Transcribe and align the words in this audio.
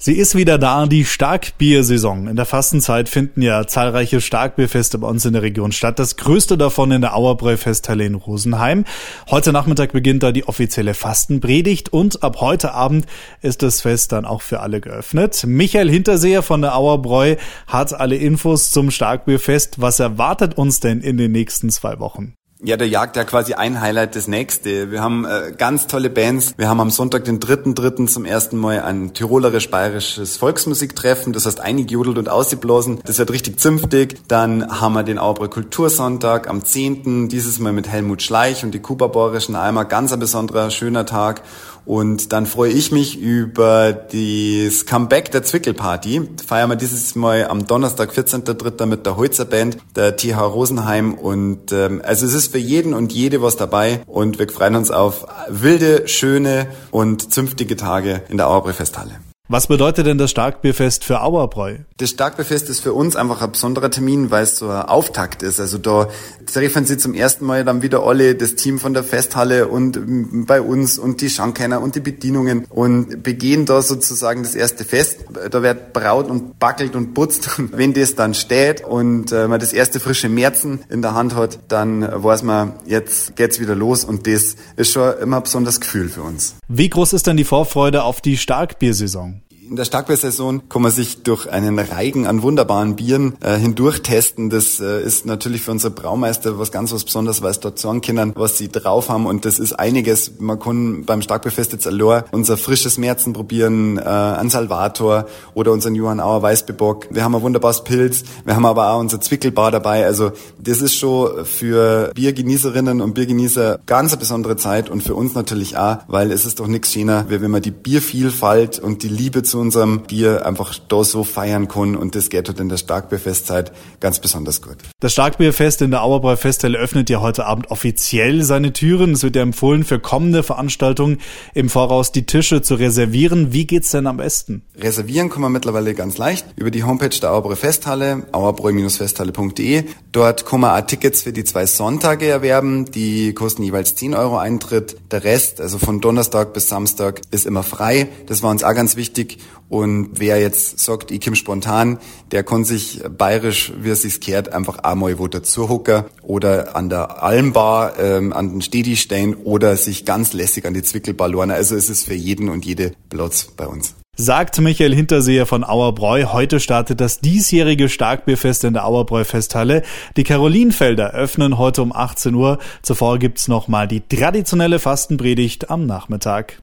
Sie 0.00 0.14
ist 0.14 0.36
wieder 0.36 0.58
da, 0.58 0.86
die 0.86 1.04
Starkbiersaison. 1.04 2.28
In 2.28 2.36
der 2.36 2.46
Fastenzeit 2.46 3.08
finden 3.08 3.42
ja 3.42 3.66
zahlreiche 3.66 4.20
Starkbierfeste 4.20 4.96
bei 4.96 5.08
uns 5.08 5.24
in 5.24 5.32
der 5.32 5.42
Region 5.42 5.72
statt. 5.72 5.98
Das 5.98 6.16
größte 6.16 6.56
davon 6.56 6.92
in 6.92 7.00
der 7.00 7.16
Auerbräu-Festhalle 7.16 8.06
in 8.06 8.14
Rosenheim. 8.14 8.84
Heute 9.28 9.52
Nachmittag 9.52 9.90
beginnt 9.90 10.22
da 10.22 10.30
die 10.30 10.46
offizielle 10.46 10.94
Fastenpredigt 10.94 11.92
und 11.92 12.22
ab 12.22 12.40
heute 12.40 12.74
Abend 12.74 13.06
ist 13.42 13.64
das 13.64 13.80
Fest 13.80 14.12
dann 14.12 14.24
auch 14.24 14.42
für 14.42 14.60
alle 14.60 14.80
geöffnet. 14.80 15.42
Michael 15.44 15.90
Hinterseher 15.90 16.44
von 16.44 16.62
der 16.62 16.76
Auerbräu 16.76 17.34
hat 17.66 17.92
alle 17.92 18.14
Infos 18.14 18.70
zum 18.70 18.92
Starkbierfest. 18.92 19.80
Was 19.80 19.98
erwartet 19.98 20.56
uns 20.56 20.78
denn 20.78 21.00
in 21.00 21.16
den 21.16 21.32
nächsten 21.32 21.70
zwei 21.70 21.98
Wochen? 21.98 22.37
Ja, 22.60 22.76
der 22.76 22.88
jagt 22.88 23.14
ja 23.14 23.22
quasi 23.22 23.54
ein 23.54 23.80
Highlight 23.80 24.16
das 24.16 24.26
nächste. 24.26 24.90
Wir 24.90 25.00
haben 25.00 25.24
äh, 25.24 25.52
ganz 25.56 25.86
tolle 25.86 26.10
Bands. 26.10 26.54
Wir 26.56 26.68
haben 26.68 26.80
am 26.80 26.90
Sonntag, 26.90 27.22
den 27.24 27.38
dritten, 27.38 27.76
dritten 27.76 28.08
zum 28.08 28.24
ersten 28.24 28.56
Mal 28.56 28.82
ein 28.82 29.14
tirolerisch-bayerisches 29.14 30.36
Volksmusiktreffen. 30.38 31.32
Das 31.32 31.46
heißt, 31.46 31.60
eingejudelt 31.60 32.18
und 32.18 32.28
ausgeblasen. 32.28 32.98
Das 33.04 33.18
wird 33.20 33.30
richtig 33.30 33.60
zünftig. 33.60 34.16
Dann 34.26 34.80
haben 34.80 34.94
wir 34.94 35.04
den 35.04 35.20
Auerbräu 35.20 35.46
Kultursonntag 35.46 36.48
am 36.48 36.64
10. 36.64 37.28
Dieses 37.28 37.60
Mal 37.60 37.72
mit 37.72 37.86
Helmut 37.86 38.22
Schleich 38.22 38.64
und 38.64 38.72
die 38.72 38.80
Kuba-Borischen 38.80 39.54
Eimer. 39.54 39.84
Ganz 39.84 40.12
ein 40.12 40.18
besonderer, 40.18 40.70
schöner 40.70 41.06
Tag. 41.06 41.42
Und 41.88 42.34
dann 42.34 42.44
freue 42.44 42.70
ich 42.70 42.92
mich 42.92 43.18
über 43.18 43.94
das 43.94 44.84
Comeback 44.84 45.30
der 45.30 45.42
Zwickelparty. 45.42 46.28
Feiern 46.46 46.68
wir 46.68 46.76
dieses 46.76 47.14
Mal 47.14 47.46
am 47.46 47.66
Donnerstag, 47.66 48.10
14.3. 48.10 48.84
mit 48.84 49.06
der 49.06 49.16
Holzer 49.16 49.46
Band, 49.46 49.78
der 49.96 50.14
TH 50.14 50.36
Rosenheim. 50.38 51.14
Und 51.14 51.72
ähm, 51.72 52.02
also 52.04 52.26
es 52.26 52.34
ist 52.34 52.47
für 52.48 52.58
jeden 52.58 52.94
und 52.94 53.12
jede 53.12 53.42
was 53.42 53.56
dabei. 53.56 54.02
Und 54.06 54.38
wir 54.38 54.48
freuen 54.48 54.76
uns 54.76 54.90
auf 54.90 55.26
wilde, 55.48 56.08
schöne 56.08 56.68
und 56.90 57.32
zünftige 57.32 57.76
Tage 57.76 58.22
in 58.28 58.36
der 58.36 58.48
Auerbräu 58.48 58.72
Festhalle. 58.72 59.27
Was 59.50 59.66
bedeutet 59.66 60.06
denn 60.06 60.18
das 60.18 60.30
Starkbierfest 60.30 61.06
für 61.06 61.22
Auerbräu? 61.22 61.76
Das 61.96 62.10
Starkbierfest 62.10 62.68
ist 62.68 62.80
für 62.80 62.92
uns 62.92 63.16
einfach 63.16 63.40
ein 63.40 63.50
besonderer 63.50 63.90
Termin, 63.90 64.30
weil 64.30 64.42
es 64.42 64.56
so 64.56 64.68
ein 64.68 64.82
Auftakt 64.82 65.42
ist. 65.42 65.58
Also 65.58 65.78
da 65.78 66.08
treffen 66.52 66.84
sie 66.84 66.98
zum 66.98 67.14
ersten 67.14 67.46
Mal 67.46 67.64
dann 67.64 67.80
wieder 67.80 68.02
alle, 68.02 68.34
das 68.34 68.56
Team 68.56 68.78
von 68.78 68.92
der 68.92 69.04
Festhalle 69.04 69.68
und 69.68 70.46
bei 70.46 70.60
uns 70.60 70.98
und 70.98 71.22
die 71.22 71.30
Schankeiner 71.30 71.80
und 71.80 71.94
die 71.94 72.00
Bedienungen 72.00 72.66
und 72.68 73.22
begehen 73.22 73.64
da 73.64 73.80
sozusagen 73.80 74.42
das 74.42 74.54
erste 74.54 74.84
Fest. 74.84 75.20
Da 75.50 75.62
wird 75.62 75.94
braut 75.94 76.28
und 76.28 76.58
backelt 76.58 76.94
und 76.94 77.14
putzt. 77.14 77.48
Und 77.58 77.76
wenn 77.76 77.94
das 77.94 78.14
dann 78.14 78.34
steht 78.34 78.84
und 78.84 79.32
äh, 79.32 79.48
man 79.48 79.58
das 79.58 79.72
erste 79.72 79.98
frische 80.00 80.28
Märzen 80.28 80.80
in 80.90 81.02
der 81.02 81.14
Hand 81.14 81.34
hat, 81.34 81.58
dann 81.68 82.06
weiß 82.22 82.42
man, 82.42 82.74
jetzt 82.86 83.34
geht's 83.36 83.58
wieder 83.60 83.74
los 83.74 84.04
und 84.04 84.26
das 84.26 84.56
ist 84.76 84.92
schon 84.92 85.18
immer 85.18 85.38
ein 85.38 85.42
besonderes 85.42 85.80
Gefühl 85.80 86.08
für 86.08 86.22
uns. 86.22 86.54
Wie 86.68 86.88
groß 86.88 87.14
ist 87.14 87.26
denn 87.26 87.36
die 87.36 87.44
Vorfreude 87.44 88.04
auf 88.04 88.20
die 88.20 88.36
Starkbiersaison? 88.36 89.37
In 89.68 89.76
der 89.76 89.84
Starkbiersaison 89.84 90.62
kann 90.70 90.80
man 90.80 90.90
sich 90.90 91.24
durch 91.24 91.46
einen 91.46 91.78
Reigen 91.78 92.26
an 92.26 92.42
wunderbaren 92.42 92.96
Bieren 92.96 93.34
äh, 93.42 93.58
hindurch 93.58 94.00
testen. 94.00 94.48
Das 94.48 94.80
äh, 94.80 95.02
ist 95.02 95.26
natürlich 95.26 95.60
für 95.60 95.72
unsere 95.72 95.92
Braumeister 95.92 96.58
was 96.58 96.72
ganz 96.72 96.90
was 96.90 97.04
Besonderes, 97.04 97.42
weil 97.42 97.50
es 97.50 97.60
dort 97.60 97.78
sagen 97.78 98.00
können, 98.00 98.32
was 98.34 98.56
sie 98.56 98.68
drauf 98.68 99.10
haben. 99.10 99.26
Und 99.26 99.44
das 99.44 99.58
ist 99.58 99.74
einiges. 99.74 100.32
Man 100.38 100.58
kann 100.58 101.04
beim 101.04 101.20
Starkbierfest 101.20 101.72
jetzt 101.72 101.86
allein 101.86 102.24
unser 102.30 102.56
frisches 102.56 102.96
Märzen 102.96 103.34
probieren, 103.34 103.98
äh, 103.98 104.00
ein 104.00 104.48
Salvator 104.48 105.26
oder 105.52 105.72
unseren 105.72 105.94
Johann 105.94 106.20
Auer 106.20 106.40
Weißbebock. 106.40 107.08
Wir 107.10 107.22
haben 107.22 107.34
ein 107.34 107.42
wunderbares 107.42 107.84
Pilz. 107.84 108.22
Wir 108.46 108.56
haben 108.56 108.64
aber 108.64 108.92
auch 108.92 109.00
unser 109.00 109.20
Zwickelbar 109.20 109.70
dabei. 109.70 110.06
Also 110.06 110.32
das 110.58 110.80
ist 110.80 110.94
schon 110.94 111.44
für 111.44 112.10
Biergenießerinnen 112.14 113.02
und 113.02 113.12
Biergenießer 113.12 113.80
ganz 113.84 114.12
eine 114.12 114.20
besondere 114.20 114.56
Zeit 114.56 114.88
und 114.88 115.02
für 115.02 115.14
uns 115.14 115.34
natürlich 115.34 115.76
auch, 115.76 115.98
weil 116.08 116.32
es 116.32 116.46
ist 116.46 116.58
doch 116.58 116.68
nichts 116.68 116.94
schöner, 116.94 117.26
wenn 117.28 117.50
man 117.50 117.60
die 117.60 117.70
Biervielfalt 117.70 118.78
und 118.78 119.02
die 119.02 119.08
Liebe 119.08 119.42
zu 119.42 119.57
unserem 119.58 120.02
Bier 120.02 120.46
einfach 120.46 120.78
da 120.88 121.04
so 121.04 121.24
feiern 121.24 121.68
kann 121.68 121.96
und 121.96 122.14
das 122.14 122.30
geht 122.30 122.48
halt 122.48 122.60
in 122.60 122.68
der 122.68 122.76
Starkbierfestzeit 122.76 123.72
ganz 124.00 124.20
besonders 124.20 124.62
gut. 124.62 124.76
Das 125.00 125.12
Starkbierfest 125.12 125.82
in 125.82 125.90
der 125.90 126.02
Auerbräu 126.02 126.36
Festhalle 126.36 126.78
öffnet 126.78 127.10
ja 127.10 127.20
heute 127.20 127.46
Abend 127.46 127.70
offiziell 127.70 128.42
seine 128.42 128.72
Türen. 128.72 129.12
Es 129.12 129.22
wird 129.22 129.36
ja 129.36 129.42
empfohlen, 129.42 129.84
für 129.84 129.98
kommende 129.98 130.42
Veranstaltungen 130.42 131.18
im 131.54 131.68
Voraus 131.68 132.12
die 132.12 132.26
Tische 132.26 132.62
zu 132.62 132.74
reservieren. 132.74 133.52
Wie 133.52 133.66
geht's 133.66 133.90
denn 133.90 134.06
am 134.06 134.16
besten? 134.16 134.62
Reservieren 134.76 135.30
kann 135.30 135.42
man 135.42 135.52
mittlerweile 135.52 135.94
ganz 135.94 136.18
leicht 136.18 136.46
über 136.56 136.70
die 136.70 136.84
Homepage 136.84 137.08
der 137.08 137.32
Auerbräu 137.32 137.56
Festhalle, 137.56 138.26
auerbräu-festhalle.de. 138.32 139.84
Dort 140.12 140.46
kann 140.46 140.60
man 140.60 140.80
auch 140.80 140.86
Tickets 140.86 141.22
für 141.22 141.32
die 141.32 141.44
zwei 141.44 141.66
Sonntage 141.66 142.26
erwerben. 142.26 142.86
Die 142.86 143.34
kosten 143.34 143.62
jeweils 143.62 143.94
10 143.94 144.14
Euro 144.14 144.38
Eintritt. 144.38 144.96
Der 145.10 145.24
Rest, 145.24 145.60
also 145.60 145.78
von 145.78 146.00
Donnerstag 146.00 146.52
bis 146.52 146.68
Samstag, 146.68 147.20
ist 147.30 147.46
immer 147.46 147.62
frei. 147.62 148.08
Das 148.26 148.42
war 148.42 148.50
uns 148.50 148.64
auch 148.64 148.74
ganz 148.74 148.96
wichtig. 148.96 149.38
Und 149.68 150.12
wer 150.14 150.40
jetzt 150.40 150.78
sagt, 150.78 151.10
ich 151.10 151.20
komme 151.20 151.36
spontan, 151.36 151.98
der 152.32 152.42
kann 152.42 152.64
sich 152.64 153.02
bayerisch, 153.16 153.72
wie 153.78 153.90
es 153.90 154.02
sich 154.02 154.20
kehrt, 154.20 154.52
einfach 154.52 154.78
einmal 154.78 155.18
wo 155.18 155.28
dazu 155.28 155.68
hocken 155.68 156.04
oder 156.22 156.74
an 156.74 156.88
der 156.88 157.22
Almbar, 157.22 157.98
ähm, 157.98 158.32
an 158.32 158.50
den 158.50 158.62
Stedi 158.62 158.96
stehen 158.96 159.34
oder 159.34 159.76
sich 159.76 160.04
ganz 160.04 160.32
lässig 160.32 160.64
an 160.64 160.74
die 160.74 160.82
Zwickelbar 160.82 161.28
lernen. 161.28 161.52
Also 161.52 161.76
es 161.76 161.90
ist 161.90 162.06
für 162.06 162.14
jeden 162.14 162.48
und 162.48 162.64
jede 162.64 162.92
Platz 163.10 163.48
bei 163.56 163.66
uns. 163.66 163.94
Sagt 164.20 164.60
Michael 164.60 164.92
Hinterseher 164.92 165.46
von 165.46 165.62
Auerbräu. 165.62 166.24
Heute 166.32 166.58
startet 166.58 167.00
das 167.00 167.20
diesjährige 167.20 167.88
Starkbierfest 167.88 168.64
in 168.64 168.72
der 168.72 168.84
Auerbräu 168.84 169.22
Festhalle. 169.22 169.82
Die 170.16 170.24
Karolinfelder 170.24 171.12
öffnen 171.12 171.56
heute 171.56 171.82
um 171.82 171.94
18 171.94 172.34
Uhr. 172.34 172.58
Zuvor 172.82 173.20
gibt's 173.20 173.46
noch 173.46 173.68
mal 173.68 173.86
die 173.86 174.00
traditionelle 174.00 174.80
Fastenpredigt 174.80 175.70
am 175.70 175.86
Nachmittag. 175.86 176.56